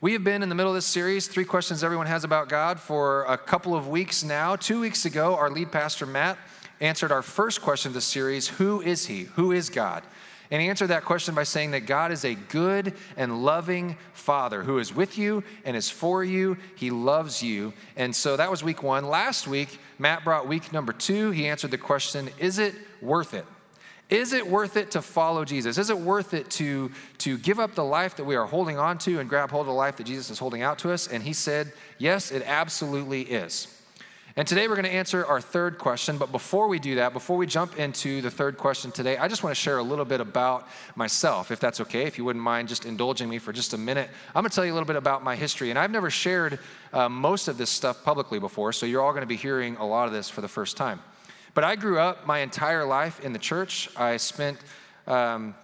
[0.00, 2.78] We have been in the middle of this series, Three Questions Everyone Has About God,
[2.78, 4.54] for a couple of weeks now.
[4.54, 6.38] Two weeks ago, our lead pastor, Matt,
[6.80, 9.24] answered our first question of the series Who is He?
[9.34, 10.04] Who is God?
[10.52, 14.62] And he answered that question by saying that God is a good and loving Father
[14.62, 16.58] who is with you and is for you.
[16.76, 17.72] He loves you.
[17.96, 19.04] And so that was week one.
[19.08, 21.32] Last week, Matt brought week number two.
[21.32, 23.44] He answered the question Is it worth it?
[24.10, 25.76] Is it worth it to follow Jesus?
[25.76, 28.96] Is it worth it to, to give up the life that we are holding on
[28.98, 31.08] to and grab hold of the life that Jesus is holding out to us?
[31.08, 33.74] And he said, Yes, it absolutely is.
[34.38, 36.16] And today we're going to answer our third question.
[36.16, 39.42] But before we do that, before we jump into the third question today, I just
[39.42, 42.68] want to share a little bit about myself, if that's okay, if you wouldn't mind
[42.68, 44.08] just indulging me for just a minute.
[44.28, 45.70] I'm going to tell you a little bit about my history.
[45.70, 46.60] And I've never shared
[46.92, 49.84] uh, most of this stuff publicly before, so you're all going to be hearing a
[49.84, 51.00] lot of this for the first time.
[51.58, 53.88] But I grew up my entire life in the church.
[53.96, 54.58] I spent,
[55.08, 55.56] um,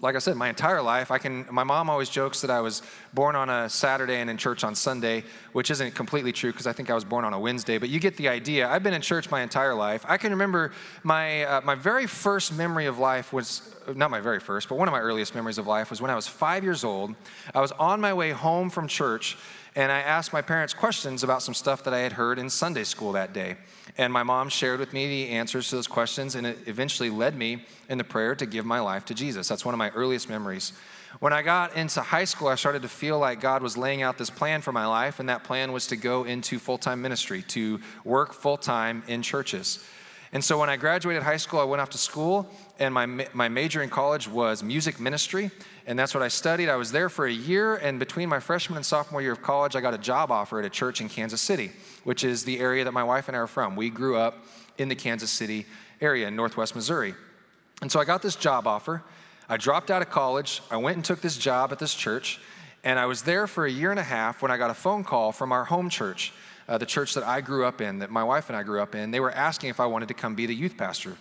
[0.00, 1.12] like I said, my entire life.
[1.12, 1.46] I can.
[1.48, 2.82] My mom always jokes that I was
[3.14, 5.22] born on a Saturday and in church on Sunday,
[5.52, 7.78] which isn't completely true because I think I was born on a Wednesday.
[7.78, 8.68] But you get the idea.
[8.68, 10.04] I've been in church my entire life.
[10.08, 10.72] I can remember
[11.04, 14.88] my uh, my very first memory of life was not my very first, but one
[14.88, 17.14] of my earliest memories of life was when I was five years old.
[17.54, 19.36] I was on my way home from church
[19.74, 22.84] and I asked my parents questions about some stuff that I had heard in Sunday
[22.84, 23.56] school that day.
[23.96, 27.36] And my mom shared with me the answers to those questions, and it eventually led
[27.36, 29.48] me in the prayer to give my life to Jesus.
[29.48, 30.72] That's one of my earliest memories.
[31.20, 34.18] When I got into high school, I started to feel like God was laying out
[34.18, 37.42] this plan for my life, and that plan was to go into full time ministry,
[37.48, 39.84] to work full time in churches.
[40.34, 43.48] And so when I graduated high school, I went off to school, and my, my
[43.48, 45.50] major in college was music ministry,
[45.86, 46.68] and that's what I studied.
[46.68, 49.76] I was there for a year, and between my freshman and sophomore year of college,
[49.76, 51.72] I got a job offer at a church in Kansas City,
[52.04, 53.76] which is the area that my wife and I are from.
[53.76, 54.46] We grew up
[54.78, 55.66] in the Kansas City
[56.00, 57.14] area in northwest Missouri.
[57.80, 59.02] And so I got this job offer.
[59.48, 60.62] I dropped out of college.
[60.70, 62.40] I went and took this job at this church,
[62.84, 65.04] and I was there for a year and a half when I got a phone
[65.04, 66.32] call from our home church
[66.68, 68.94] uh, the church that I grew up in, that my wife and I grew up
[68.94, 71.16] in, they were asking if I wanted to come be the youth pastor.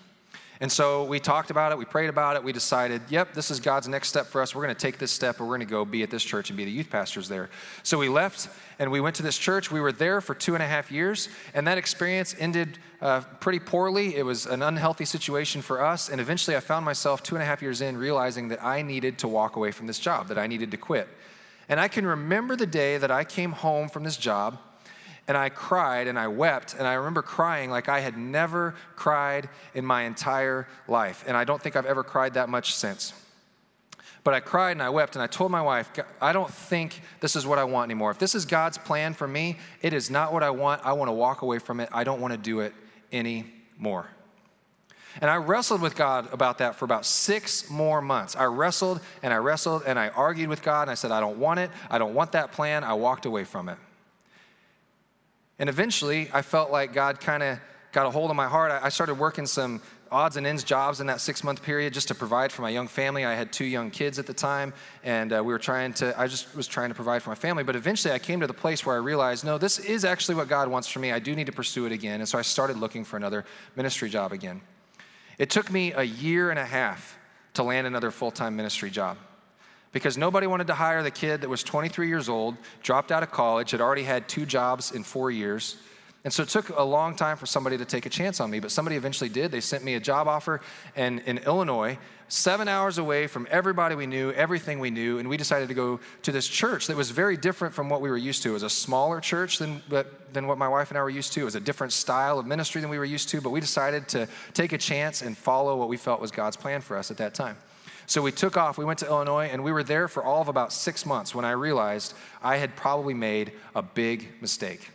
[0.62, 3.60] And so we talked about it, we prayed about it, we decided, yep, this is
[3.60, 4.54] God's next step for us.
[4.54, 6.52] We're going to take this step and we're going to go be at this church
[6.52, 7.50] and be the youth pastors there.
[7.82, 9.72] So we left and we went to this church.
[9.72, 13.58] We were there for two and a half years, and that experience ended uh, pretty
[13.58, 14.16] poorly.
[14.16, 17.46] It was an unhealthy situation for us, and eventually I found myself two and a
[17.46, 20.46] half years in realizing that I needed to walk away from this job, that I
[20.46, 21.08] needed to quit.
[21.70, 24.60] And I can remember the day that I came home from this job
[25.28, 26.76] and I cried and I wept.
[26.78, 31.24] And I remember crying like I had never cried in my entire life.
[31.28, 33.14] And I don't think I've ever cried that much since.
[34.24, 35.90] But I cried and I wept and I told my wife,
[36.22, 38.12] I don't think this is what I want anymore.
[38.12, 40.86] If this is God's plan for me, it is not what I want.
[40.86, 41.90] I want to walk away from it.
[41.92, 42.74] I don't want to do it
[43.12, 44.10] anymore.
[45.20, 48.36] And I wrestled with God about that for about six more months.
[48.36, 51.38] I wrestled and I wrestled and I argued with God and I said, I don't
[51.38, 51.72] want it.
[51.90, 52.84] I don't want that plan.
[52.84, 53.78] I walked away from it.
[55.62, 57.60] And eventually, I felt like God kind of
[57.92, 58.72] got a hold of my heart.
[58.72, 59.80] I started working some
[60.12, 62.88] odds and ends jobs in that six month period just to provide for my young
[62.88, 63.26] family.
[63.26, 64.74] I had two young kids at the time,
[65.04, 67.64] and uh, we were trying to, I just was trying to provide for my family.
[67.64, 70.48] But eventually, I came to the place where I realized, no, this is actually what
[70.48, 71.12] God wants for me.
[71.12, 72.22] I do need to pursue it again.
[72.22, 73.46] And so I started looking for another
[73.76, 74.62] ministry job again.
[75.38, 77.20] It took me a year and a half
[77.54, 79.16] to land another full time ministry job
[79.92, 83.32] because nobody wanted to hire the kid that was 23 years old, dropped out of
[83.32, 85.78] college, had already had two jobs in four years.
[86.24, 88.60] And so it took a long time for somebody to take a chance on me,
[88.60, 89.52] but somebody eventually did.
[89.52, 90.62] They sent me a job offer
[90.96, 91.98] and in Illinois,
[92.28, 96.00] seven hours away from everybody we knew, everything we knew, and we decided to go
[96.22, 98.52] to this church that was very different from what we were used to.
[98.52, 99.82] It was a smaller church than,
[100.32, 101.42] than what my wife and I were used to.
[101.42, 104.08] It was a different style of ministry than we were used to, but we decided
[104.10, 107.18] to take a chance and follow what we felt was God's plan for us at
[107.18, 107.58] that time.
[108.12, 110.50] So we took off, we went to Illinois, and we were there for all of
[110.50, 112.14] about six months when I realized
[112.44, 114.92] I had probably made a big mistake.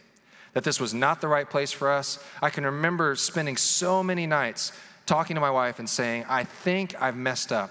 [0.52, 2.22] That this was not the right place for us.
[2.42, 4.70] I can remember spending so many nights
[5.06, 7.70] talking to my wife and saying, I think I've messed up.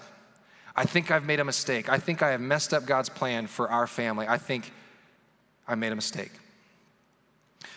[0.74, 1.88] I think I've made a mistake.
[1.88, 4.26] I think I have messed up God's plan for our family.
[4.26, 4.72] I think
[5.68, 6.32] I made a mistake.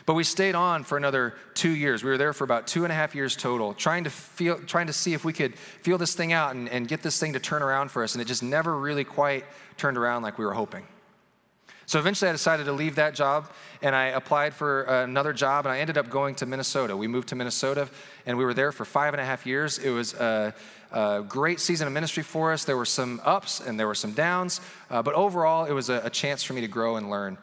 [0.10, 2.04] But we stayed on for another two years.
[2.04, 4.88] We were there for about two and a half years total, trying to feel, trying
[4.88, 7.40] to see if we could feel this thing out and, and get this thing to
[7.40, 8.16] turn around for us.
[8.16, 9.46] And it just never really quite
[9.78, 10.88] turned around like we were hoping.
[11.86, 13.52] So eventually I decided to leave that job
[13.84, 16.98] and I applied for another job and I ended up going to Minnesota.
[16.98, 17.88] We moved to Minnesota
[18.26, 19.78] and we were there for five and a half years.
[19.78, 20.56] It was a,
[20.92, 22.66] a great season of ministry for us.
[22.66, 24.60] There were some ups and there were some downs,
[24.90, 27.38] uh, but overall it was a, a chance for me to grow and learn.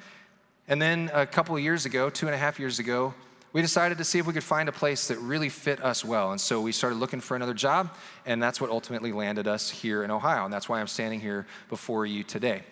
[0.68, 3.14] And then a couple of years ago, two and a half years ago,
[3.52, 6.32] we decided to see if we could find a place that really fit us well.
[6.32, 7.94] And so we started looking for another job,
[8.26, 10.44] and that's what ultimately landed us here in Ohio.
[10.44, 12.64] And that's why I'm standing here before you today.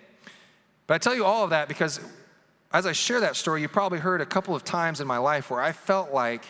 [0.87, 2.01] But I tell you all of that because
[2.73, 5.51] as I share that story, you probably heard a couple of times in my life
[5.51, 6.45] where I felt like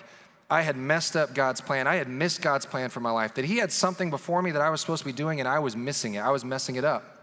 [0.50, 1.86] I had messed up God's plan.
[1.86, 4.62] I had missed God's plan for my life, that He had something before me that
[4.62, 6.20] I was supposed to be doing and I was missing it.
[6.20, 7.13] I was messing it up.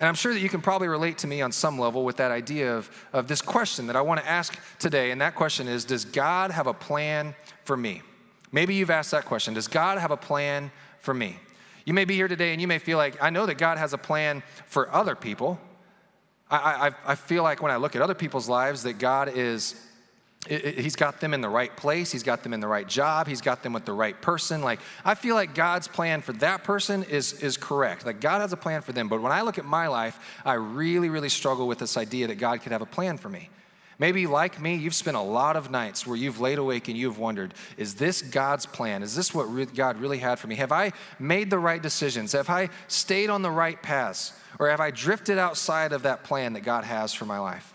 [0.00, 2.30] And I'm sure that you can probably relate to me on some level with that
[2.30, 5.10] idea of, of this question that I want to ask today.
[5.10, 7.34] And that question is Does God have a plan
[7.64, 8.02] for me?
[8.52, 11.38] Maybe you've asked that question Does God have a plan for me?
[11.84, 13.92] You may be here today and you may feel like, I know that God has
[13.92, 15.58] a plan for other people.
[16.50, 19.74] I, I, I feel like when I look at other people's lives, that God is
[20.46, 22.12] he's got them in the right place.
[22.12, 23.26] He's got them in the right job.
[23.26, 24.62] He's got them with the right person.
[24.62, 28.06] Like i feel like god's plan for that person is is correct.
[28.06, 29.08] Like god has a plan for them.
[29.08, 32.36] But when i look at my life i really really struggle with this idea that
[32.36, 33.50] god could have a plan for me.
[33.98, 37.18] Maybe like me you've spent a lot of nights where you've laid awake and you've
[37.18, 39.02] wondered is this god's plan?
[39.02, 40.54] Is this what god really had for me?
[40.54, 42.32] Have i made the right decisions?
[42.32, 44.32] Have i stayed on the right paths?
[44.60, 47.74] Or have i drifted outside of that plan that god has for my life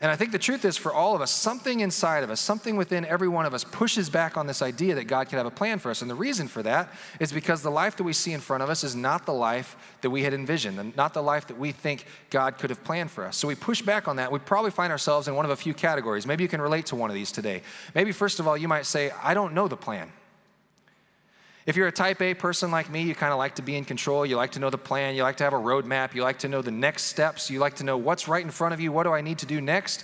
[0.00, 2.76] and I think the truth is for all of us, something inside of us, something
[2.76, 5.50] within every one of us pushes back on this idea that God could have a
[5.50, 6.02] plan for us.
[6.02, 8.70] And the reason for that is because the life that we see in front of
[8.70, 11.72] us is not the life that we had envisioned, and not the life that we
[11.72, 13.36] think God could have planned for us.
[13.36, 14.30] So we push back on that.
[14.30, 16.28] We probably find ourselves in one of a few categories.
[16.28, 17.62] Maybe you can relate to one of these today.
[17.96, 20.12] Maybe, first of all, you might say, I don't know the plan.
[21.68, 23.84] If you're a type A person like me, you kind of like to be in
[23.84, 24.24] control.
[24.24, 25.14] You like to know the plan.
[25.14, 26.14] You like to have a roadmap.
[26.14, 27.50] You like to know the next steps.
[27.50, 28.90] You like to know what's right in front of you.
[28.90, 30.02] What do I need to do next?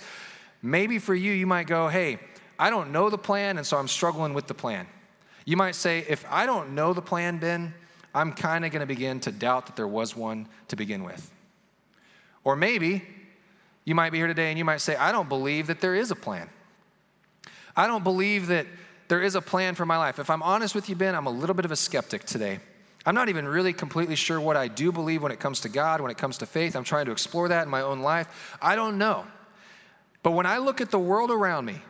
[0.61, 2.19] Maybe for you, you might go, hey,
[2.59, 4.85] I don't know the plan, and so I'm struggling with the plan.
[5.43, 7.73] You might say, if I don't know the plan, Ben,
[8.13, 11.31] I'm kind of going to begin to doubt that there was one to begin with.
[12.43, 13.01] Or maybe
[13.85, 16.11] you might be here today and you might say, I don't believe that there is
[16.11, 16.47] a plan.
[17.75, 18.67] I don't believe that
[19.07, 20.19] there is a plan for my life.
[20.19, 22.59] If I'm honest with you, Ben, I'm a little bit of a skeptic today.
[23.05, 26.01] I'm not even really completely sure what I do believe when it comes to God,
[26.01, 26.75] when it comes to faith.
[26.75, 28.57] I'm trying to explore that in my own life.
[28.61, 29.25] I don't know.
[30.23, 31.81] But when I look at the world around me,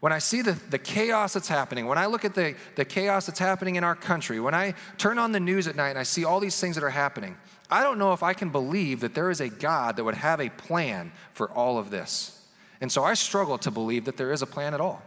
[0.00, 3.26] when I see the, the chaos that's happening, when I look at the, the chaos
[3.26, 6.02] that's happening in our country, when I turn on the news at night and I
[6.02, 7.36] see all these things that are happening,
[7.70, 10.40] I don't know if I can believe that there is a God that would have
[10.40, 12.38] a plan for all of this.
[12.80, 15.02] And so I struggle to believe that there is a plan at all.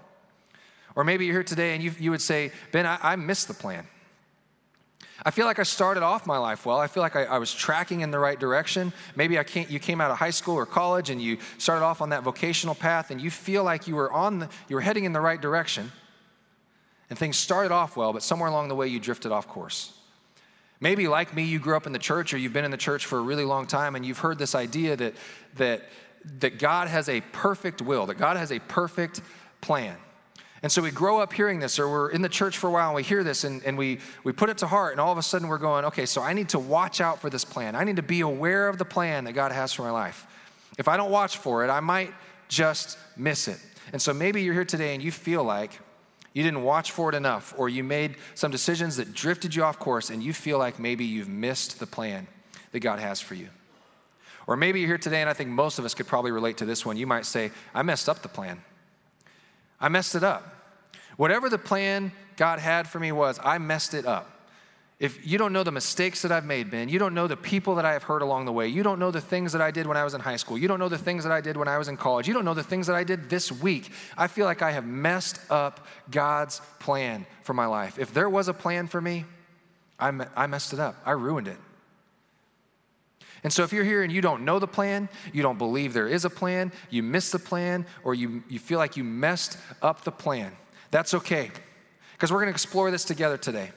[0.95, 3.53] Or maybe you're here today and you, you would say, Ben, I, I missed the
[3.53, 3.87] plan.
[5.25, 6.77] I feel like I started off my life well.
[6.77, 8.91] I feel like I, I, was tracking in the right direction.
[9.15, 12.01] Maybe I can't, you came out of high school or college and you started off
[12.01, 15.05] on that vocational path and you feel like you were on the, you were heading
[15.05, 15.91] in the right direction.
[17.09, 19.93] And things started off well, but somewhere along the way you drifted off course.
[20.79, 23.05] Maybe like me, you grew up in the church or you've been in the church
[23.05, 25.13] for a really long time and you've heard this idea that,
[25.55, 25.83] that,
[26.39, 29.21] that God has a perfect will, that God has a perfect
[29.61, 29.95] plan.
[30.63, 32.87] And so we grow up hearing this, or we're in the church for a while
[32.87, 35.17] and we hear this and, and we, we put it to heart, and all of
[35.17, 37.75] a sudden we're going, okay, so I need to watch out for this plan.
[37.75, 40.25] I need to be aware of the plan that God has for my life.
[40.77, 42.13] If I don't watch for it, I might
[42.47, 43.59] just miss it.
[43.91, 45.77] And so maybe you're here today and you feel like
[46.31, 49.77] you didn't watch for it enough, or you made some decisions that drifted you off
[49.77, 52.25] course, and you feel like maybe you've missed the plan
[52.71, 53.49] that God has for you.
[54.47, 56.65] Or maybe you're here today, and I think most of us could probably relate to
[56.65, 56.97] this one.
[56.97, 58.63] You might say, I messed up the plan.
[59.79, 60.52] I messed it up.
[61.17, 64.29] Whatever the plan God had for me was, I messed it up.
[64.99, 67.75] If you don't know the mistakes that I've made, Ben, you don't know the people
[67.75, 69.85] that I have hurt along the way, you don't know the things that I did
[69.85, 71.67] when I was in high school, you don't know the things that I did when
[71.67, 74.27] I was in college, you don't know the things that I did this week, I
[74.27, 77.99] feel like I have messed up God's plan for my life.
[77.99, 79.25] If there was a plan for me,
[79.99, 80.95] I, I messed it up.
[81.05, 81.57] I ruined it.
[83.43, 86.07] And so, if you're here and you don't know the plan, you don't believe there
[86.07, 90.05] is a plan, you miss the plan, or you, you feel like you messed up
[90.05, 90.55] the plan,
[90.93, 91.49] that's okay,
[92.11, 93.71] because we're going to explore this together today.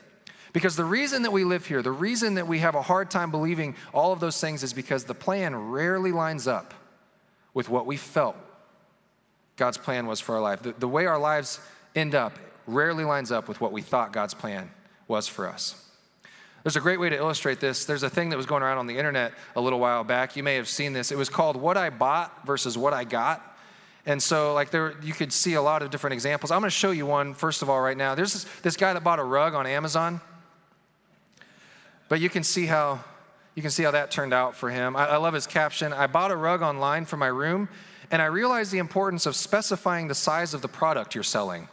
[0.52, 3.30] Because the reason that we live here, the reason that we have a hard time
[3.30, 6.74] believing all of those things is because the plan rarely lines up
[7.54, 8.36] with what we felt
[9.56, 10.62] God's plan was for our life.
[10.62, 11.58] The, the way our lives
[11.94, 14.70] end up rarely lines up with what we thought God's plan
[15.08, 15.82] was for us.
[16.64, 17.86] There's a great way to illustrate this.
[17.86, 20.36] There's a thing that was going around on the internet a little while back.
[20.36, 21.10] You may have seen this.
[21.10, 23.55] It was called What I Bought versus What I Got.
[24.06, 26.52] And so, like, there, you could see a lot of different examples.
[26.52, 28.14] I'm going to show you one, first of all, right now.
[28.14, 30.20] There's this, this guy that bought a rug on Amazon.
[32.08, 33.00] But you can see how
[33.56, 34.94] you can see how that turned out for him.
[34.94, 35.92] I, I love his caption.
[35.92, 37.70] I bought a rug online for my room,
[38.10, 41.66] and I realized the importance of specifying the size of the product you're selling.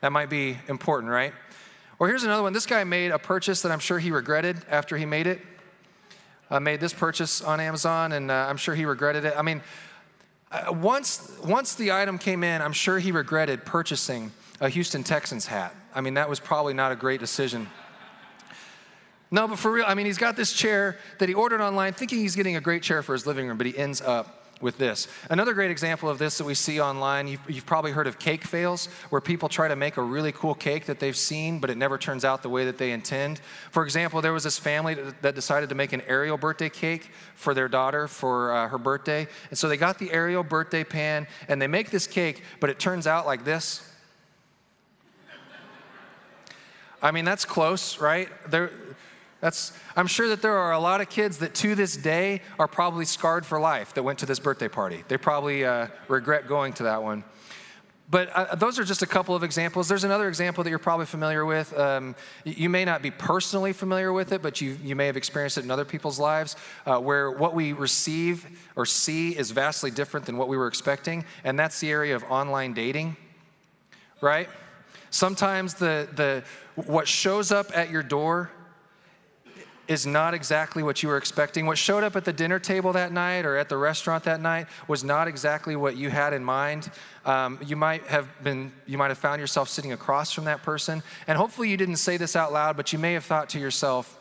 [0.00, 1.32] That might be important, right?
[1.98, 2.52] Or here's another one.
[2.52, 5.40] This guy made a purchase that I'm sure he regretted after he made it.
[6.50, 9.34] I made this purchase on Amazon, and uh, I'm sure he regretted it.
[9.36, 9.62] I mean, uh,
[10.54, 14.30] Uh, once, once the item came in, I'm sure he regretted purchasing
[14.60, 15.74] a Houston Texans hat.
[15.92, 17.66] I mean, that was probably not a great decision.
[19.32, 22.20] No, but for real, I mean, he's got this chair that he ordered online thinking
[22.20, 25.06] he's getting a great chair for his living room, but he ends up with this.
[25.28, 28.44] Another great example of this that we see online, you've, you've, probably heard of cake
[28.44, 31.76] fails, where people try to make a really cool cake that they've seen, but it
[31.76, 33.40] never turns out the way that they intend.
[33.70, 37.52] For example, there was this family that decided to make an Ariel birthday cake for
[37.52, 39.28] their daughter for uh, her birthday.
[39.50, 42.78] And so they got the Ariel birthday pan and they make this cake, but it
[42.78, 43.90] turns out like this.
[47.02, 48.30] I mean, that's close, right?
[48.50, 48.72] There,
[49.40, 52.68] that's, I'm sure that there are a lot of kids that to this day are
[52.68, 55.04] probably scarred for life that went to this birthday party.
[55.08, 57.24] They probably uh, regret going to that one.
[58.10, 59.88] But uh, those are just a couple of examples.
[59.88, 61.76] There's another example that you're probably familiar with.
[61.78, 62.14] Um,
[62.44, 65.64] you may not be personally familiar with it, but you, you may have experienced it
[65.64, 70.36] in other people's lives, uh, where what we receive or see is vastly different than
[70.36, 71.24] what we were expecting.
[71.44, 73.16] And that's the area of online dating,
[74.20, 74.48] right?
[75.08, 78.50] Sometimes the, the, what shows up at your door
[79.86, 81.66] is not exactly what you were expecting.
[81.66, 84.66] What showed up at the dinner table that night or at the restaurant that night
[84.88, 86.90] was not exactly what you had in mind.
[87.24, 91.02] Um, you might have been, you might have found yourself sitting across from that person,
[91.26, 94.18] and hopefully you didn't say this out loud, but you may have thought to yourself,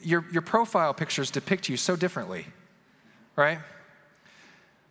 [0.00, 2.46] your, your profile pictures depict you so differently,
[3.36, 3.58] right?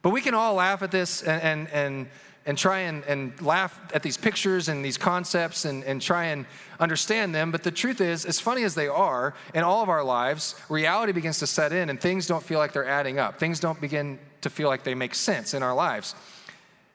[0.01, 2.07] But we can all laugh at this and, and, and
[2.49, 6.47] and try and, and laugh at these pictures and these concepts and, and try and
[6.79, 7.51] understand them.
[7.51, 11.11] But the truth is, as funny as they are, in all of our lives, reality
[11.11, 13.37] begins to set in and things don't feel like they're adding up.
[13.37, 16.15] Things don't begin to feel like they make sense in our lives.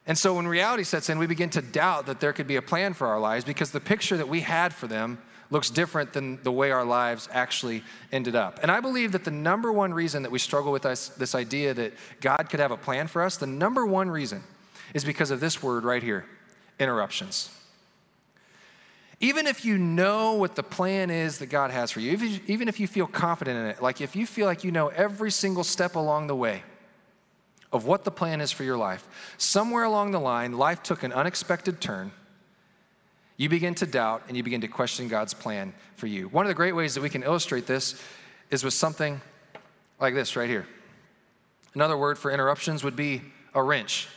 [0.05, 2.61] And so when reality sets in, we begin to doubt that there could be a
[2.61, 5.19] plan for our lives because the picture that we had for them
[5.51, 7.81] looks different than the way our lives actually
[8.11, 8.59] ended up.
[8.61, 11.73] And I believe that the number one reason that we struggle with this, this idea
[11.75, 14.43] that God could have a plan for us, the number one reason
[14.95, 16.25] is because of this word right here
[16.79, 17.51] interruptions.
[19.19, 22.79] Even if you know what the plan is that God has for you, even if
[22.79, 25.95] you feel confident in it, like if you feel like you know every single step
[25.95, 26.63] along the way
[27.71, 31.13] of what the plan is for your life, somewhere along the line, life took an
[31.13, 32.11] unexpected turn.
[33.37, 36.27] You begin to doubt and you begin to question God's plan for you.
[36.29, 38.01] One of the great ways that we can illustrate this
[38.49, 39.21] is with something
[39.99, 40.67] like this right here.
[41.73, 43.21] Another word for interruptions would be
[43.53, 44.09] a wrench.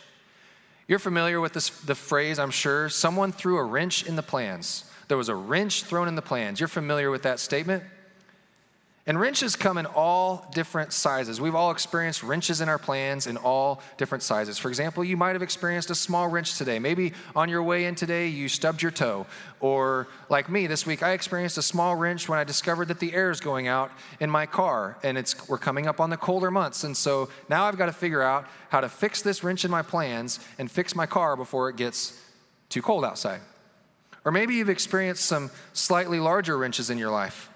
[0.89, 2.89] You're familiar with this, the phrase, I'm sure.
[2.89, 4.85] Someone threw a wrench in the plans.
[5.07, 6.59] There was a wrench thrown in the plans.
[6.59, 7.85] You're familiar with that statement?
[9.09, 11.41] And wrenches come in all different sizes.
[11.41, 14.59] We've all experienced wrenches in our plans in all different sizes.
[14.59, 16.79] For example, you might have experienced a small wrench today.
[16.79, 19.25] Maybe on your way in today, you stubbed your toe.
[19.61, 23.15] Or like me this week, I experienced a small wrench when I discovered that the
[23.15, 26.51] air is going out in my car and it's, we're coming up on the colder
[26.51, 26.85] months.
[26.85, 29.81] And so now I've got to figure out how to fix this wrench in my
[29.81, 32.23] plans and fix my car before it gets
[32.69, 33.41] too cold outside.
[34.27, 37.48] Or maybe you've experienced some slightly larger wrenches in your life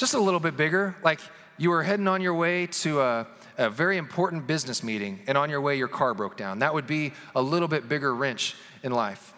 [0.00, 0.96] just a little bit bigger.
[1.04, 1.20] Like
[1.58, 3.26] you were heading on your way to a,
[3.58, 6.60] a very important business meeting, and on your way, your car broke down.
[6.60, 9.34] That would be a little bit bigger wrench in life.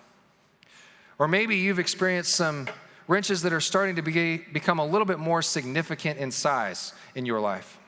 [1.18, 2.68] Or maybe you've experienced some
[3.08, 7.26] wrenches that are starting to be, become a little bit more significant in size in
[7.26, 7.78] your life.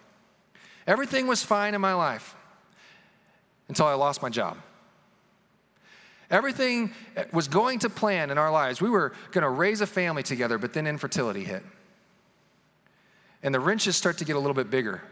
[0.87, 2.35] Everything was fine in my life
[3.69, 4.59] until I lost my job.
[6.29, 6.93] Everything
[7.33, 8.81] was going to plan in our lives.
[8.81, 11.63] We were going to raise a family together, but then infertility hit.
[13.45, 15.03] And the wrenches start to get a little bit bigger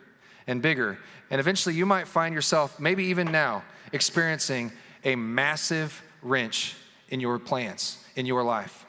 [0.47, 0.99] and bigger.
[1.31, 3.63] And eventually you might find yourself, maybe even now,
[3.93, 4.73] experiencing
[5.05, 6.75] a massive wrench
[7.11, 8.87] in your plans, in your life.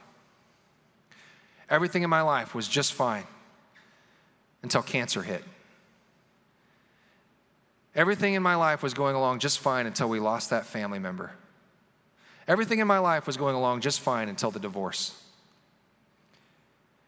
[1.69, 3.25] Everything in my life was just fine
[4.61, 5.43] until cancer hit.
[7.95, 11.31] Everything in my life was going along just fine until we lost that family member.
[12.47, 15.21] Everything in my life was going along just fine until the divorce.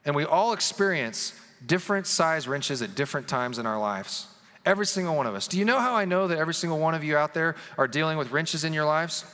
[0.04, 1.34] And we all experience
[1.66, 4.28] different size wrenches at different times in our lives.
[4.66, 5.48] Every single one of us.
[5.48, 7.88] Do you know how I know that every single one of you out there are
[7.88, 9.26] dealing with wrenches in your lives?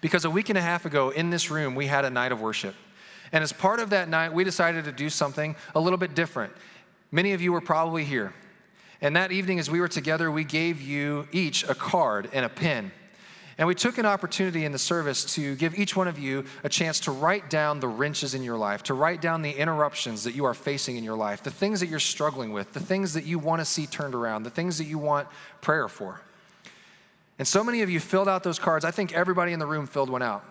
[0.00, 2.40] Because a week and a half ago in this room, we had a night of
[2.40, 2.74] worship.
[3.32, 6.52] And as part of that night, we decided to do something a little bit different.
[7.10, 8.34] Many of you were probably here.
[9.00, 12.48] And that evening, as we were together, we gave you each a card and a
[12.48, 12.92] pen.
[13.56, 16.68] And we took an opportunity in the service to give each one of you a
[16.68, 20.34] chance to write down the wrenches in your life, to write down the interruptions that
[20.34, 23.24] you are facing in your life, the things that you're struggling with, the things that
[23.24, 25.28] you want to see turned around, the things that you want
[25.60, 26.20] prayer for.
[27.38, 28.84] And so many of you filled out those cards.
[28.84, 30.44] I think everybody in the room filled one out.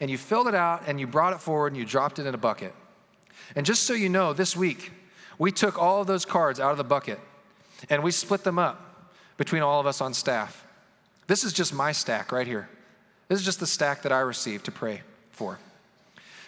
[0.00, 2.34] And you filled it out and you brought it forward and you dropped it in
[2.34, 2.74] a bucket.
[3.54, 4.92] And just so you know, this week,
[5.38, 7.20] we took all of those cards out of the bucket
[7.88, 10.65] and we split them up between all of us on staff.
[11.26, 12.68] This is just my stack right here.
[13.28, 15.58] This is just the stack that I received to pray for.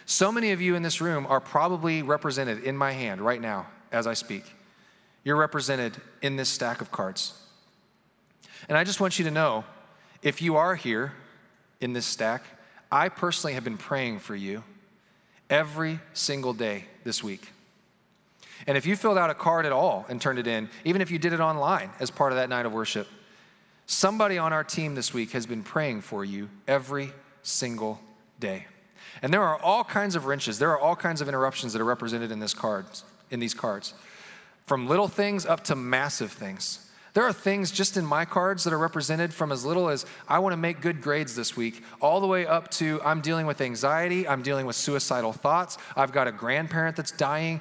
[0.05, 3.67] So many of you in this room are probably represented in my hand right now
[3.91, 4.43] as I speak.
[5.23, 7.33] You're represented in this stack of cards.
[8.67, 9.65] And I just want you to know
[10.21, 11.13] if you are here
[11.81, 12.43] in this stack,
[12.91, 14.63] I personally have been praying for you
[15.49, 17.49] every single day this week.
[18.67, 21.11] And if you filled out a card at all and turned it in, even if
[21.11, 23.07] you did it online as part of that night of worship,
[23.89, 27.99] somebody on our team this week has been praying for you every single
[28.39, 28.67] day.
[29.23, 31.85] And there are all kinds of wrenches, there are all kinds of interruptions that are
[31.85, 33.95] represented in this cards, in these cards.
[34.67, 36.87] From little things up to massive things.
[37.15, 40.37] There are things just in my cards that are represented from as little as I
[40.37, 43.59] want to make good grades this week, all the way up to I'm dealing with
[43.59, 47.59] anxiety, I'm dealing with suicidal thoughts, I've got a grandparent that's dying,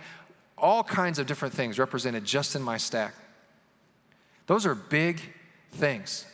[0.58, 3.14] all kinds of different things represented just in my stack.
[4.46, 5.22] Those are big
[5.72, 6.24] things.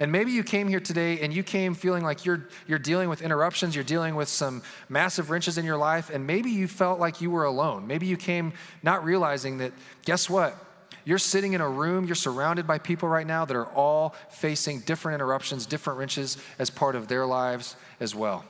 [0.00, 3.22] And maybe you came here today and you came feeling like you're, you're dealing with
[3.22, 7.20] interruptions, you're dealing with some massive wrenches in your life, and maybe you felt like
[7.20, 7.86] you were alone.
[7.86, 9.72] Maybe you came not realizing that,
[10.04, 10.56] guess what?
[11.04, 14.80] You're sitting in a room, you're surrounded by people right now that are all facing
[14.80, 18.44] different interruptions, different wrenches as part of their lives as well.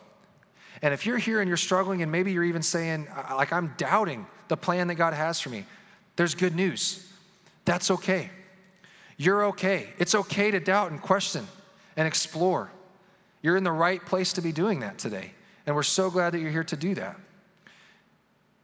[0.81, 4.27] And if you're here and you're struggling, and maybe you're even saying, like, I'm doubting
[4.49, 5.65] the plan that God has for me,
[6.17, 7.11] there's good news.
[7.65, 8.31] That's okay.
[9.23, 9.87] You're okay.
[9.99, 11.47] It's okay to doubt and question
[11.97, 12.73] and explore.
[13.41, 15.31] You're in the right place to be doing that today.
[15.64, 17.17] And we're so glad that you're here to do that.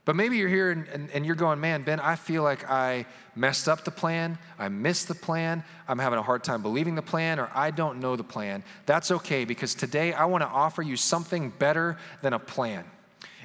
[0.05, 3.07] But maybe you're here and, and, and, you're going, man, Ben, I feel like I
[3.37, 4.37] messed up the plan.
[4.59, 5.63] I missed the plan.
[5.87, 8.65] I'm having a hard time believing the plan, or I don't know the plan.
[8.87, 12.85] That's okay because today I want to offer you something better than a plan.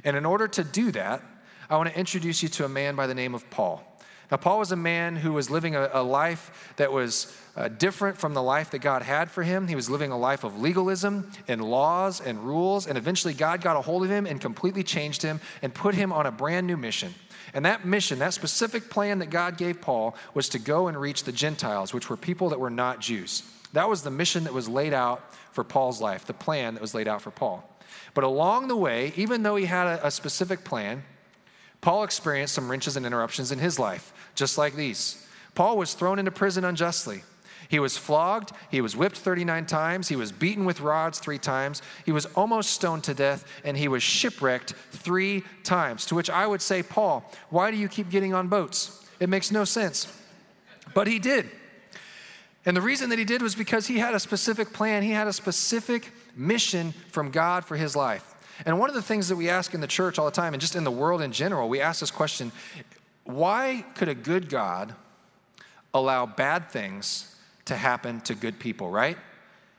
[0.04, 1.22] And in order to do that,
[1.70, 3.93] I want to introduce you to a man by the name of Paul.
[4.32, 8.18] Now, Paul was a man who was living a, a life that was uh, different
[8.18, 9.68] from the life that God had for him.
[9.68, 13.76] He was living a life of legalism and laws and rules, and eventually God got
[13.76, 16.78] a hold of him and completely changed him and put him on a brand new
[16.78, 17.14] mission.
[17.54, 21.24] And that mission, that specific plan that God gave Paul, was to go and reach
[21.26, 23.44] the Gentiles, which were people that were not Jews.
[23.74, 26.96] That was the mission that was laid out for Paul's life, the plan that was
[26.96, 27.70] laid out for Paul.
[28.14, 31.04] But along the way, even though he had a, a specific plan,
[31.84, 35.28] Paul experienced some wrenches and interruptions in his life, just like these.
[35.54, 37.24] Paul was thrown into prison unjustly.
[37.68, 41.82] He was flogged, he was whipped 39 times, he was beaten with rods three times,
[42.06, 46.06] he was almost stoned to death, and he was shipwrecked three times.
[46.06, 49.06] To which I would say, Paul, why do you keep getting on boats?
[49.20, 50.08] It makes no sense.
[50.94, 51.50] But he did.
[52.66, 55.28] And the reason that he did was because he had a specific plan, he had
[55.28, 58.33] a specific mission from God for his life.
[58.66, 60.62] And one of the things that we ask in the church all the time, and
[60.62, 62.52] just in the world in general, we ask this question
[63.26, 64.94] why could a good God
[65.94, 69.18] allow bad things to happen to good people, right?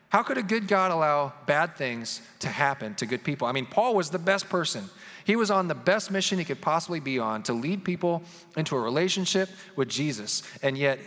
[0.08, 3.48] How could a good God allow bad things to happen to good people?
[3.48, 4.88] I mean, Paul was the best person.
[5.24, 8.22] He was on the best mission he could possibly be on to lead people
[8.56, 10.42] into a relationship with Jesus.
[10.62, 11.00] And yet,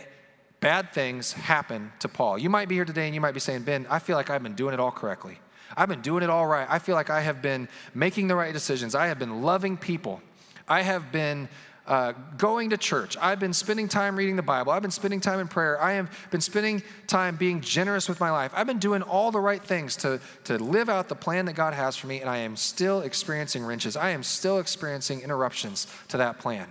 [0.60, 2.38] bad things happen to Paul.
[2.38, 4.42] You might be here today and you might be saying, Ben, I feel like I've
[4.42, 5.38] been doing it all correctly.
[5.76, 6.66] I've been doing it all right.
[6.68, 8.94] I feel like I have been making the right decisions.
[8.94, 10.20] I have been loving people.
[10.66, 11.48] I have been
[11.88, 13.16] uh, going to church.
[13.18, 14.72] I've been spending time reading the Bible.
[14.72, 15.80] I've been spending time in prayer.
[15.80, 18.52] I have been spending time being generous with my life.
[18.54, 21.72] I've been doing all the right things to, to live out the plan that God
[21.72, 23.96] has for me, and I am still experiencing wrenches.
[23.96, 26.68] I am still experiencing interruptions to that plan.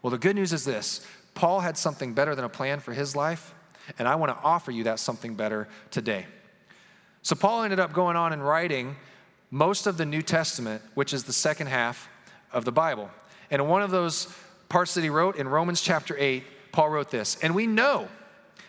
[0.00, 3.16] Well, the good news is this Paul had something better than a plan for his
[3.16, 3.52] life,
[3.98, 6.26] and I want to offer you that something better today.
[7.22, 8.96] So Paul ended up going on and writing
[9.50, 12.08] most of the New Testament, which is the second half
[12.52, 13.10] of the Bible.
[13.50, 14.32] And in one of those
[14.68, 18.08] parts that he wrote in Romans chapter 8, Paul wrote this And we know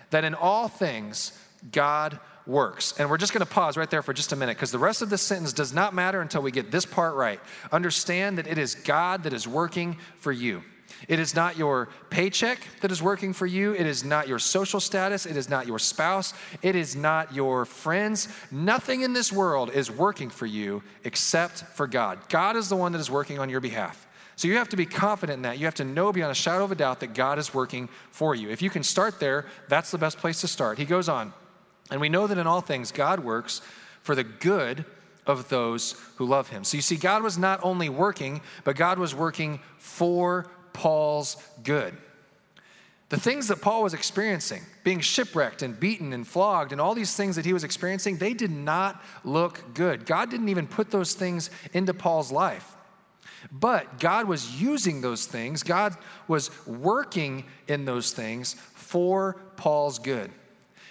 [0.09, 1.37] that in all things
[1.71, 2.93] God works.
[2.97, 5.01] And we're just going to pause right there for just a minute because the rest
[5.01, 7.39] of this sentence does not matter until we get this part right.
[7.71, 10.63] Understand that it is God that is working for you.
[11.07, 13.73] It is not your paycheck that is working for you.
[13.73, 15.25] It is not your social status.
[15.25, 16.33] It is not your spouse.
[16.61, 18.27] It is not your friends.
[18.51, 22.19] Nothing in this world is working for you except for God.
[22.29, 24.07] God is the one that is working on your behalf.
[24.35, 25.59] So you have to be confident in that.
[25.59, 28.33] You have to know beyond a shadow of a doubt that God is working for
[28.33, 28.49] you.
[28.49, 30.79] If you can start there, that's the best place to start.
[30.79, 31.33] He goes on,
[31.91, 33.61] and we know that in all things, God works
[34.01, 34.85] for the good
[35.27, 36.63] of those who love him.
[36.63, 41.95] So you see, God was not only working, but God was working for Paul's good.
[43.09, 47.13] The things that Paul was experiencing, being shipwrecked and beaten and flogged, and all these
[47.13, 50.05] things that he was experiencing, they did not look good.
[50.05, 52.75] God didn't even put those things into Paul's life.
[53.51, 55.97] But God was using those things, God
[56.29, 60.31] was working in those things for Paul's good.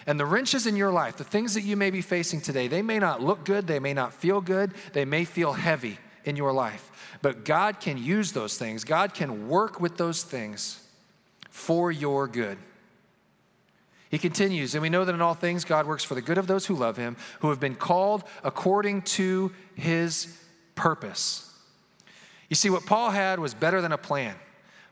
[0.07, 2.83] And the wrenches in your life, the things that you may be facing today, they
[2.83, 6.53] may not look good, they may not feel good, they may feel heavy in your
[6.53, 7.19] life.
[7.23, 10.87] But God can use those things, God can work with those things
[11.51, 12.59] for your good.
[14.11, 16.49] He continues, and we know that in all things God works for the good of
[16.49, 20.37] those who love him, who have been called according to his
[20.75, 21.49] purpose.
[22.49, 24.35] You see, what Paul had was better than a plan.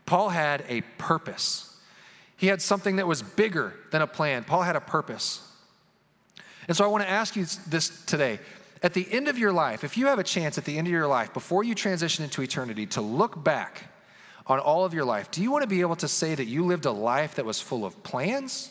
[0.07, 1.77] Paul had a purpose.
[2.37, 4.45] He had something that was bigger than a plan.
[4.45, 5.43] Paul had a purpose.
[6.69, 8.39] And so I want to ask you this today.
[8.83, 10.93] At the end of your life, if you have a chance at the end of
[10.93, 13.85] your life, before you transition into eternity, to look back
[14.47, 16.65] on all of your life, do you want to be able to say that you
[16.65, 18.71] lived a life that was full of plans?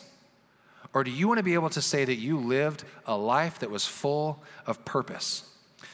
[0.94, 3.70] Or do you want to be able to say that you lived a life that
[3.70, 5.44] was full of purpose?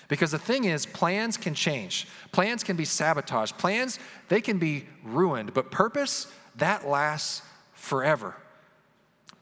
[0.09, 2.07] Because the thing is, plans can change.
[2.31, 3.59] Plans can be sabotaged.
[3.59, 3.98] Plans,
[4.29, 5.55] they can be ruined.
[5.55, 8.37] But purpose, that lasts forever.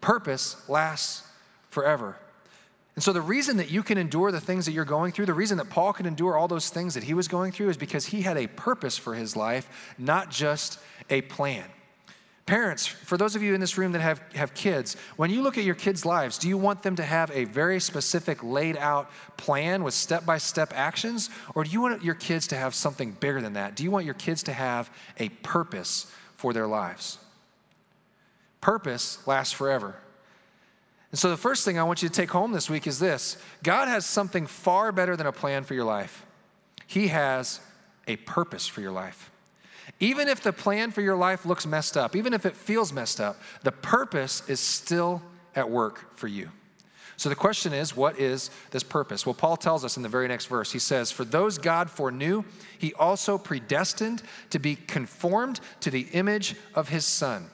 [0.01, 1.25] Purpose lasts
[1.69, 2.17] forever.
[2.95, 5.33] And so, the reason that you can endure the things that you're going through, the
[5.33, 8.07] reason that Paul could endure all those things that he was going through, is because
[8.07, 10.79] he had a purpose for his life, not just
[11.09, 11.65] a plan.
[12.45, 15.57] Parents, for those of you in this room that have, have kids, when you look
[15.57, 19.11] at your kids' lives, do you want them to have a very specific, laid out
[19.37, 21.31] plan with step by step actions?
[21.55, 23.77] Or do you want your kids to have something bigger than that?
[23.77, 27.19] Do you want your kids to have a purpose for their lives?
[28.61, 29.95] Purpose lasts forever.
[31.13, 33.37] And so, the first thing I want you to take home this week is this
[33.63, 36.27] God has something far better than a plan for your life,
[36.87, 37.61] He has
[38.09, 39.31] a purpose for your life.
[40.01, 43.21] Even if the plan for your life looks messed up, even if it feels messed
[43.21, 45.23] up, the purpose is still
[45.55, 46.51] at work for you.
[47.17, 49.25] So the question is, what is this purpose?
[49.25, 50.73] Well, Paul tells us in the very next verse.
[50.73, 52.45] He says, For those God foreknew,
[52.79, 57.49] he also predestined to be conformed to the image of his Son,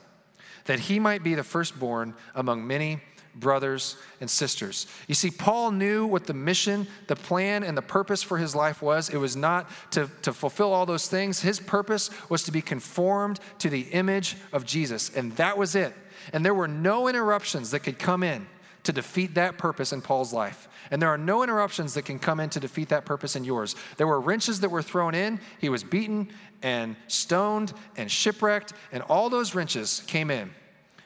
[0.65, 3.01] that he might be the firstborn among many
[3.39, 4.87] brothers and sisters.
[5.07, 8.81] You see, Paul knew what the mission, the plan, and the purpose for his life
[8.81, 9.09] was.
[9.09, 11.41] It was not to, to fulfill all those things.
[11.41, 15.93] His purpose was to be conformed to the image of Jesus, and that was it.
[16.33, 18.47] And there were no interruptions that could come in
[18.83, 20.67] to defeat that purpose in Paul's life.
[20.91, 23.75] And there are no interruptions that can come in to defeat that purpose in yours.
[23.97, 25.39] There were wrenches that were thrown in.
[25.59, 26.29] He was beaten
[26.61, 30.51] and stoned and shipwrecked, and all those wrenches came in.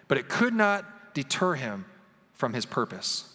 [0.08, 1.86] But it could not deter him
[2.34, 3.30] from his purpose.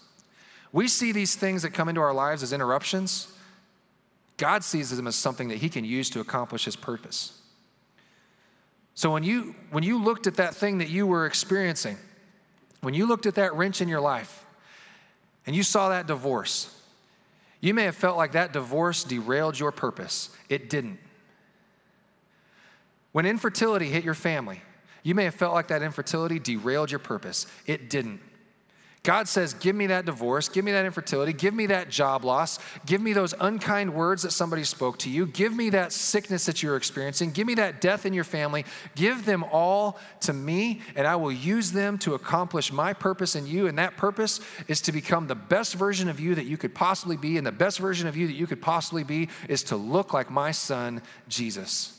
[0.72, 3.32] We see these things that come into our lives as interruptions.
[4.36, 7.38] God sees them as something that he can use to accomplish his purpose.
[8.94, 11.96] So when you when you looked at that thing that you were experiencing,
[12.80, 14.44] when you looked at that wrench in your life
[15.46, 16.74] and you saw that divorce,
[17.60, 20.30] you may have felt like that divorce derailed your purpose.
[20.48, 20.98] It didn't.
[23.12, 24.62] When infertility hit your family,
[25.02, 27.46] you may have felt like that infertility derailed your purpose.
[27.66, 28.20] It didn't.
[29.04, 32.58] God says, Give me that divorce, give me that infertility, give me that job loss,
[32.84, 36.62] give me those unkind words that somebody spoke to you, give me that sickness that
[36.62, 38.64] you're experiencing, give me that death in your family.
[38.96, 43.46] Give them all to me, and I will use them to accomplish my purpose in
[43.46, 43.66] you.
[43.66, 47.16] And that purpose is to become the best version of you that you could possibly
[47.16, 47.38] be.
[47.38, 50.30] And the best version of you that you could possibly be is to look like
[50.30, 51.94] my son, Jesus.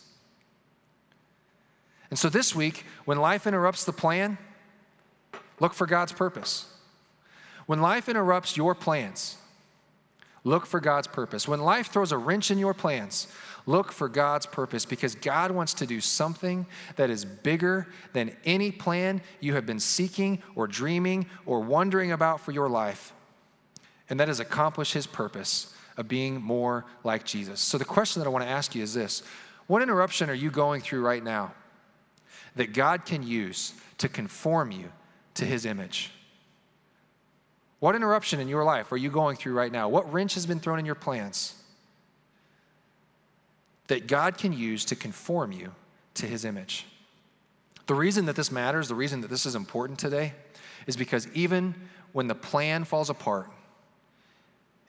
[2.09, 4.37] And so this week, when life interrupts the plan,
[5.59, 6.65] look for God's purpose.
[7.69, 9.37] When life interrupts your plans,
[10.43, 11.47] look for God's purpose.
[11.47, 13.27] When life throws a wrench in your plans,
[13.67, 18.71] look for God's purpose because God wants to do something that is bigger than any
[18.71, 23.13] plan you have been seeking or dreaming or wondering about for your life.
[24.09, 27.59] And that is accomplish His purpose of being more like Jesus.
[27.59, 29.21] So, the question that I want to ask you is this
[29.67, 31.53] What interruption are you going through right now
[32.55, 34.91] that God can use to conform you
[35.35, 36.13] to His image?
[37.79, 39.87] What interruption in your life are you going through right now?
[39.89, 41.55] What wrench has been thrown in your plans
[43.87, 45.71] that God can use to conform you
[46.15, 46.85] to his image?
[47.87, 50.33] The reason that this matters, the reason that this is important today,
[50.85, 51.73] is because even
[52.11, 53.49] when the plan falls apart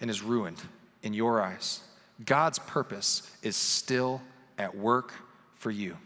[0.00, 0.60] and is ruined
[1.02, 1.80] in your eyes,
[2.24, 4.20] God's purpose is still
[4.58, 5.14] at work
[5.54, 5.96] for you.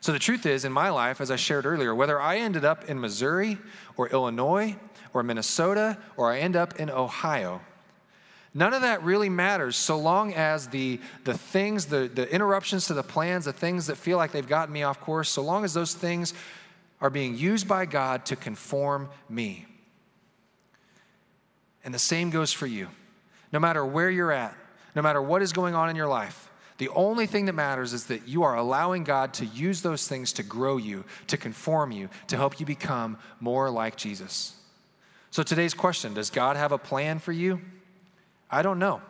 [0.00, 2.88] So the truth is, in my life, as I shared earlier, whether I ended up
[2.88, 3.58] in Missouri
[3.96, 4.76] or Illinois
[5.12, 7.60] or Minnesota or I end up in Ohio.
[8.54, 12.94] None of that really matters so long as the, the things, the, the interruptions to
[12.94, 15.74] the plans, the things that feel like they've gotten me off course, so long as
[15.74, 16.34] those things
[17.00, 19.66] are being used by God to conform me.
[21.84, 22.88] And the same goes for you.
[23.52, 24.54] No matter where you're at,
[24.94, 26.47] no matter what is going on in your life,
[26.78, 30.32] the only thing that matters is that you are allowing God to use those things
[30.34, 34.54] to grow you, to conform you, to help you become more like Jesus.
[35.30, 37.60] So today's question Does God have a plan for you?
[38.50, 39.02] I don't know.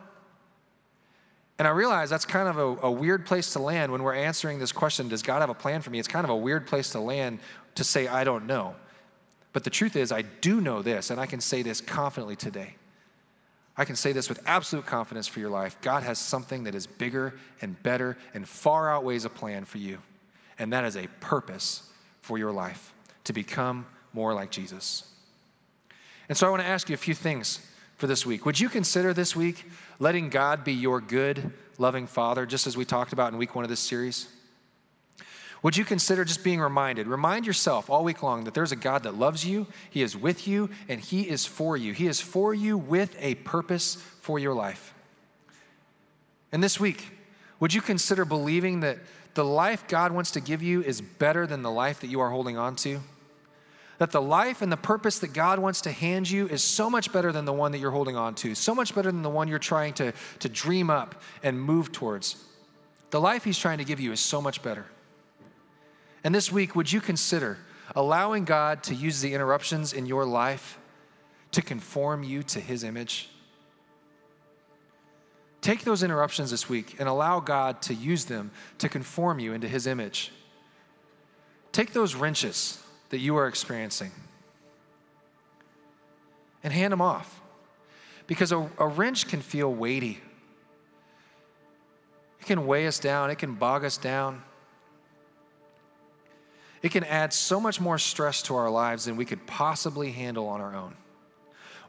[1.59, 4.59] And I realize that's kind of a, a, weird place to land when we're answering
[4.59, 5.99] this question Does God have a plan for me?
[5.99, 7.39] It's kind of a weird place to land
[7.75, 8.75] to say, I don't know.
[9.53, 12.75] But the truth is, I do know this, and I can say this confidently today.
[13.79, 15.77] I can say this with absolute confidence for your life.
[15.81, 19.99] God has something that is bigger and better and far outweighs a plan for you.
[20.59, 21.89] And that is a purpose
[22.21, 25.09] for your life to become more like Jesus.
[26.27, 27.65] And so I want to ask you a few things
[27.95, 28.45] for this week.
[28.45, 29.63] Would you consider this week
[29.97, 33.63] letting God be your good, loving Father, just as we talked about in week one
[33.63, 34.27] of this series?
[35.61, 37.07] Would you consider just being reminded?
[37.07, 40.47] Remind yourself all week long that there's a God that loves you, He is with
[40.47, 41.93] you, and He is for you.
[41.93, 44.93] He is for you with a purpose for your life.
[46.51, 47.11] And this week,
[47.59, 48.99] would you consider believing that
[49.33, 52.29] the life God wants to give you is better than the life that you are
[52.29, 53.01] holding on to?
[53.99, 57.11] that the life and the purpose that God wants to hand you is so much
[57.11, 59.47] better than the one that you're holding on to, so much better than the one
[59.47, 62.41] you're trying to, to dream up and move towards.
[63.11, 64.85] The life He's trying to give you is so much better.
[66.23, 67.57] And this week, would you consider
[67.95, 70.77] allowing God to use the interruptions in your life
[71.51, 73.29] to conform you to His image?
[75.61, 79.67] Take those interruptions this week and allow God to use them to conform you into
[79.67, 80.31] His image.
[81.71, 84.11] Take those wrenches that you are experiencing
[86.63, 87.41] and hand them off.
[88.27, 90.19] Because a, a, wrench can feel weighty,
[92.39, 94.43] it can weigh us down, it can bog us down.
[96.81, 100.47] It can add so much more stress to our lives than we could possibly handle
[100.47, 100.95] on our own.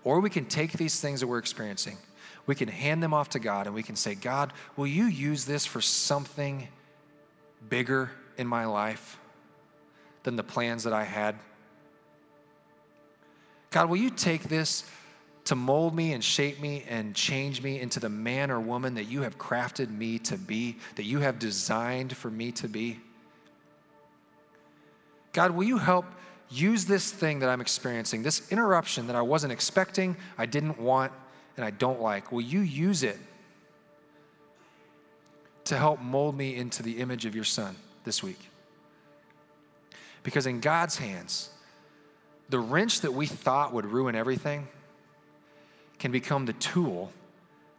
[0.03, 1.99] Or we can take these things that we're experiencing,
[2.47, 5.45] we can hand them off to God, and we can say, God, will you use
[5.45, 6.69] this for something
[7.69, 9.21] bigger in my life?
[10.23, 11.37] than the plans that I had.
[13.71, 14.85] God, will you take this
[15.45, 19.05] to mold me and shape me and change me into the man or woman that
[19.05, 23.01] you have crafted me to be, that you have designed for me to be?
[25.33, 26.05] God, will you help
[26.51, 31.13] use this thing that I'm experiencing, this interruption that I wasn't expecting, I didn't want,
[31.57, 32.33] and I don't like?
[32.33, 33.19] Will you use it
[35.65, 38.41] to help mold me into the image of your son this week?
[40.23, 41.51] Because in God's hands,
[42.49, 44.67] the wrench that we thought would ruin everything
[45.99, 47.13] can become the tool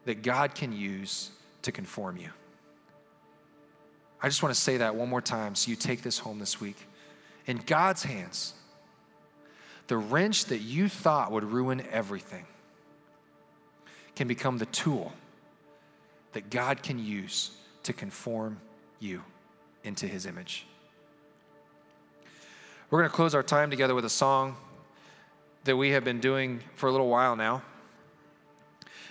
[0.06, 1.32] that God can use
[1.64, 2.30] to conform you.
[4.22, 6.62] I just want to say that one more time so you take this home this
[6.62, 6.78] week.
[7.52, 8.54] In God's hands,
[9.88, 12.46] the wrench that you thought would ruin everything
[14.16, 15.12] can become the tool
[16.32, 17.52] that God can use
[17.84, 18.62] to conform
[19.02, 19.22] you
[19.84, 20.66] into his image.
[22.90, 24.56] We're going to close our time together with a song
[25.66, 27.64] that we have been doing for a little while now.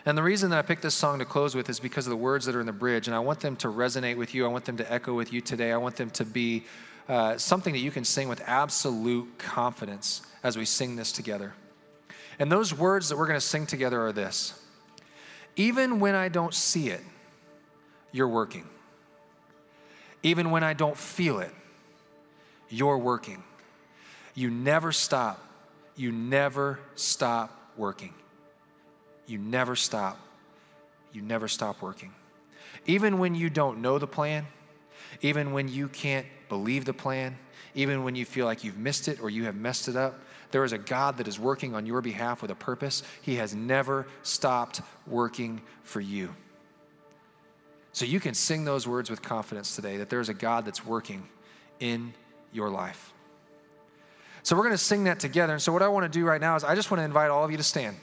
[0.07, 2.16] And the reason that I picked this song to close with is because of the
[2.16, 3.07] words that are in the bridge.
[3.07, 4.46] And I want them to resonate with you.
[4.46, 5.72] I want them to echo with you today.
[5.72, 6.64] I want them to be
[7.11, 11.53] uh, something that you can sing with absolute confidence as we sing this together.
[12.38, 14.55] And those words that we're going to sing together are this
[15.57, 17.03] Even when I don't see it,
[18.12, 18.64] you're working.
[20.23, 21.51] Even when I don't feel it,
[22.68, 23.42] you're working.
[24.37, 25.44] You never stop.
[25.96, 28.14] You never stop working.
[29.27, 30.16] You never stop.
[31.12, 32.12] You never stop working.
[32.87, 34.46] Even when you don't know the plan,
[35.23, 37.37] even when you can't believe the plan,
[37.75, 40.20] even when you feel like you've missed it or you have messed it up,
[40.51, 43.03] there is a God that is working on your behalf with a purpose.
[43.23, 46.35] He has never stopped working for you.
[47.92, 51.29] So you can sing those words with confidence today that there's a God that's working
[51.79, 52.12] in
[52.53, 53.12] your life.
[54.42, 55.53] So we're going to sing that together.
[55.53, 57.31] And so what I want to do right now is I just want to invite
[57.31, 57.96] all of you to stand.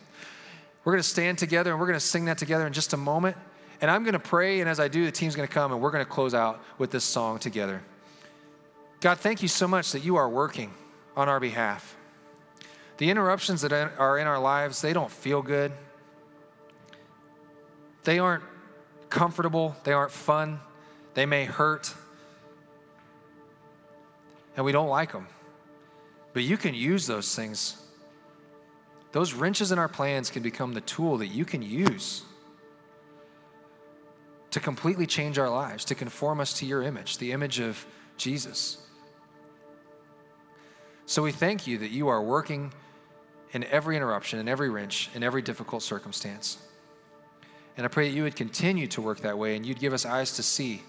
[0.84, 2.98] We're going to stand together and we're going to sing that together in just a
[2.98, 3.36] moment.
[3.80, 5.82] And I'm going to pray, and as I do, the team's going to come and
[5.82, 7.84] we're going to close out with this song together.
[9.02, 10.74] God, thank you so much that you are working
[11.16, 11.96] on our behalf.
[12.98, 15.72] The interruptions that are in our lives, they don't feel good.
[18.04, 18.44] They aren't
[19.10, 19.76] comfortable.
[19.84, 20.60] They aren't fun.
[21.14, 21.94] They may hurt.
[24.56, 25.28] And we don't like them.
[26.34, 27.80] But you can use those things.
[29.12, 32.24] Those wrenches in our plans can become the tool that you can use
[34.58, 37.86] to completely change our lives, to conform us to your image, the image of
[38.18, 38.80] Jesus.
[41.06, 42.74] So we thank you that you are working
[43.52, 46.58] in every interruption, in every wrench, in every difficult circumstance.
[47.78, 50.08] And I pray that you would continue to work that way and you'd give us
[50.08, 50.82] eyes to see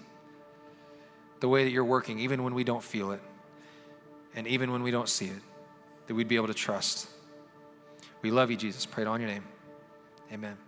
[1.40, 3.20] the way that you're working, even when we don't feel it
[4.34, 5.42] and even when we don't see it,
[6.06, 7.06] that we'd be able to trust.
[8.22, 8.86] We love you, Jesus.
[8.86, 9.44] Pray it on your name.
[10.32, 10.67] Amen.